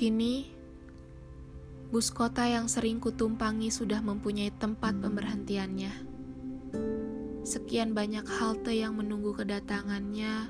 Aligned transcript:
Kini, 0.00 0.48
bus 1.92 2.08
kota 2.08 2.48
yang 2.48 2.72
sering 2.72 2.96
kutumpangi 3.04 3.68
sudah 3.68 4.00
mempunyai 4.00 4.48
tempat 4.48 4.96
pemberhentiannya. 4.96 5.92
Sekian 7.44 7.92
banyak 7.92 8.24
halte 8.24 8.72
yang 8.72 8.96
menunggu 8.96 9.36
kedatangannya, 9.36 10.48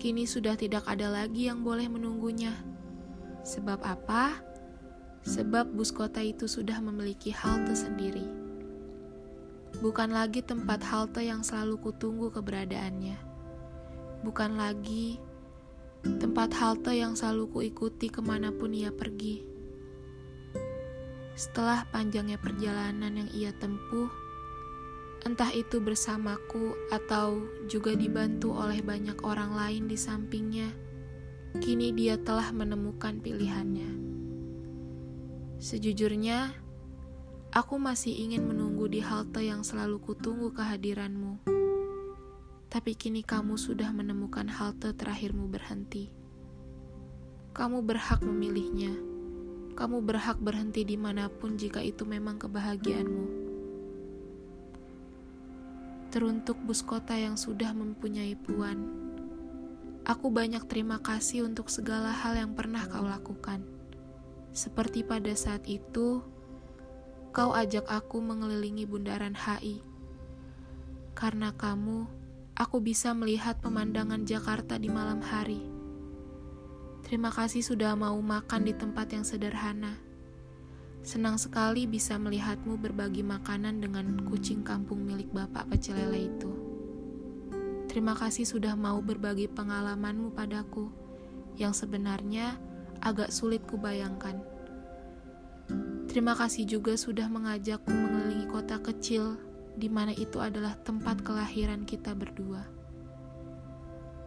kini 0.00 0.24
sudah 0.24 0.56
tidak 0.56 0.88
ada 0.88 1.12
lagi 1.12 1.52
yang 1.52 1.60
boleh 1.60 1.92
menunggunya. 1.92 2.56
Sebab 3.44 3.84
apa? 3.84 4.40
Sebab 5.28 5.76
bus 5.76 5.92
kota 5.92 6.24
itu 6.24 6.48
sudah 6.48 6.80
memiliki 6.80 7.36
halte 7.36 7.76
sendiri. 7.76 8.24
Bukan 9.84 10.08
lagi 10.08 10.40
tempat 10.40 10.80
halte 10.88 11.20
yang 11.20 11.44
selalu 11.44 11.76
kutunggu 11.84 12.32
keberadaannya. 12.32 13.20
Bukan 14.24 14.56
lagi 14.56 15.20
tempat 16.04 16.56
halte 16.56 16.96
yang 16.96 17.12
selalu 17.12 17.48
kuikuti 17.52 18.08
ke 18.08 18.24
mana 18.24 18.48
pun 18.52 18.72
ia 18.72 18.88
pergi. 18.88 19.44
Setelah 21.36 21.88
panjangnya 21.88 22.36
perjalanan 22.36 23.16
yang 23.16 23.30
ia 23.32 23.52
tempuh, 23.56 24.08
entah 25.24 25.52
itu 25.52 25.80
bersamaku 25.80 26.76
atau 26.92 27.44
juga 27.68 27.92
dibantu 27.96 28.56
oleh 28.56 28.80
banyak 28.80 29.20
orang 29.24 29.56
lain 29.56 29.84
di 29.88 29.96
sampingnya, 29.96 30.68
kini 31.60 31.92
dia 31.92 32.16
telah 32.20 32.52
menemukan 32.52 33.20
pilihannya. 33.20 33.90
Sejujurnya, 35.60 36.56
aku 37.52 37.76
masih 37.76 38.16
ingin 38.16 38.48
menunggu 38.48 38.88
di 38.88 39.04
halte 39.04 39.44
yang 39.44 39.60
selalu 39.60 40.00
kutunggu 40.00 40.56
kehadiranmu 40.56 41.59
tapi 42.70 42.94
kini 42.94 43.26
kamu 43.26 43.58
sudah 43.58 43.90
menemukan 43.90 44.46
halte 44.46 44.94
terakhirmu 44.94 45.50
berhenti. 45.50 46.06
Kamu 47.50 47.82
berhak 47.82 48.22
memilihnya. 48.22 48.94
Kamu 49.74 50.06
berhak 50.06 50.38
berhenti 50.38 50.86
di 50.86 50.94
mana 50.94 51.26
pun 51.26 51.58
jika 51.58 51.82
itu 51.82 52.06
memang 52.06 52.38
kebahagiaanmu. 52.38 53.26
Teruntuk 56.14 56.62
bus 56.62 56.86
kota 56.86 57.18
yang 57.18 57.34
sudah 57.34 57.74
mempunyai 57.74 58.38
puan, 58.38 58.86
aku 60.06 60.30
banyak 60.30 60.62
terima 60.70 61.02
kasih 61.02 61.50
untuk 61.50 61.74
segala 61.74 62.14
hal 62.14 62.38
yang 62.38 62.54
pernah 62.54 62.86
kau 62.86 63.02
lakukan. 63.02 63.66
Seperti 64.54 65.02
pada 65.02 65.34
saat 65.34 65.66
itu, 65.66 66.22
kau 67.34 67.50
ajak 67.50 67.86
aku 67.90 68.22
mengelilingi 68.22 68.86
bundaran 68.86 69.34
HI. 69.34 69.82
Karena 71.18 71.50
kamu 71.54 72.19
aku 72.60 72.76
bisa 72.84 73.16
melihat 73.16 73.56
pemandangan 73.64 74.28
Jakarta 74.28 74.76
di 74.76 74.92
malam 74.92 75.24
hari. 75.24 75.64
Terima 77.08 77.32
kasih 77.32 77.64
sudah 77.64 77.96
mau 77.96 78.20
makan 78.20 78.68
di 78.68 78.76
tempat 78.76 79.16
yang 79.16 79.24
sederhana. 79.24 79.96
Senang 81.00 81.40
sekali 81.40 81.88
bisa 81.88 82.20
melihatmu 82.20 82.76
berbagi 82.76 83.24
makanan 83.24 83.80
dengan 83.80 84.20
kucing 84.28 84.60
kampung 84.60 85.08
milik 85.08 85.32
Bapak 85.32 85.72
Pecelele 85.72 86.28
itu. 86.28 86.52
Terima 87.88 88.12
kasih 88.12 88.44
sudah 88.44 88.76
mau 88.76 89.00
berbagi 89.00 89.48
pengalamanmu 89.48 90.36
padaku, 90.36 90.92
yang 91.56 91.72
sebenarnya 91.72 92.60
agak 93.00 93.32
sulit 93.32 93.64
kubayangkan. 93.64 94.36
Terima 96.12 96.36
kasih 96.36 96.68
juga 96.68 96.92
sudah 96.92 97.24
mengajakku 97.32 97.88
mengelilingi 97.88 98.46
kota 98.52 98.76
kecil 98.84 99.49
di 99.80 99.88
mana 99.88 100.12
itu 100.12 100.36
adalah 100.36 100.76
tempat 100.84 101.24
kelahiran 101.24 101.88
kita 101.88 102.12
berdua. 102.12 102.68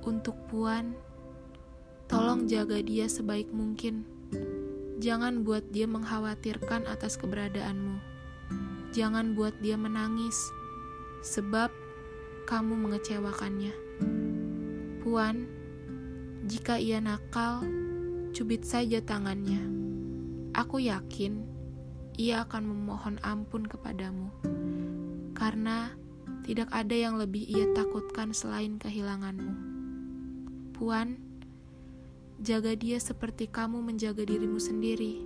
Untuk 0.00 0.32
Puan, 0.48 0.96
tolong 2.08 2.48
jaga 2.48 2.80
dia 2.80 3.04
sebaik 3.04 3.52
mungkin. 3.52 4.08
Jangan 5.04 5.44
buat 5.44 5.68
dia 5.68 5.84
mengkhawatirkan 5.84 6.88
atas 6.88 7.20
keberadaanmu. 7.20 8.00
Jangan 8.96 9.36
buat 9.36 9.52
dia 9.60 9.76
menangis, 9.76 10.36
sebab 11.20 11.68
kamu 12.48 12.88
mengecewakannya. 12.88 13.74
Puan, 15.04 15.44
jika 16.48 16.80
ia 16.80 17.04
nakal, 17.04 17.60
cubit 18.32 18.64
saja 18.64 19.04
tangannya. 19.04 19.60
Aku 20.56 20.80
yakin 20.80 21.44
ia 22.16 22.46
akan 22.46 22.70
memohon 22.70 23.18
ampun 23.26 23.66
kepadamu 23.66 24.30
karena 25.34 25.92
tidak 26.46 26.70
ada 26.70 26.94
yang 26.94 27.18
lebih 27.18 27.44
ia 27.44 27.66
takutkan 27.74 28.30
selain 28.30 28.78
kehilanganmu. 28.78 29.54
Puan, 30.74 31.18
jaga 32.40 32.76
dia 32.76 33.00
seperti 33.00 33.48
kamu 33.48 33.80
menjaga 33.80 34.22
dirimu 34.22 34.60
sendiri. 34.60 35.24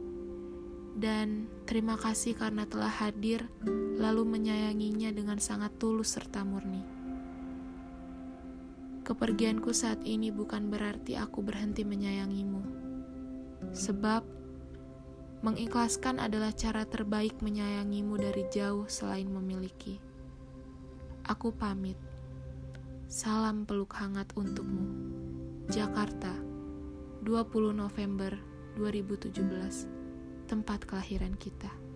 Dan 0.99 1.47
terima 1.63 1.95
kasih 1.95 2.35
karena 2.35 2.67
telah 2.67 2.91
hadir 2.91 3.47
lalu 3.99 4.27
menyayanginya 4.27 5.15
dengan 5.15 5.39
sangat 5.39 5.75
tulus 5.79 6.15
serta 6.15 6.43
murni. 6.43 6.83
Kepergianku 9.07 9.71
saat 9.73 10.03
ini 10.05 10.29
bukan 10.35 10.69
berarti 10.69 11.15
aku 11.15 11.41
berhenti 11.41 11.87
menyayangimu. 11.87 12.61
Sebab 13.75 14.38
Mengikhlaskan 15.39 16.19
adalah 16.19 16.51
cara 16.51 16.83
terbaik 16.83 17.39
menyayangimu 17.39 18.19
dari 18.19 18.43
jauh 18.51 18.91
selain 18.91 19.31
memiliki. 19.31 20.03
Aku 21.31 21.55
pamit. 21.55 21.95
Salam 23.07 23.63
peluk 23.63 23.95
hangat 23.95 24.35
untukmu. 24.35 24.91
Jakarta, 25.71 26.35
20 27.23 27.71
November 27.71 28.35
2017. 28.75 29.87
Tempat 30.51 30.83
kelahiran 30.91 31.39
kita. 31.39 31.88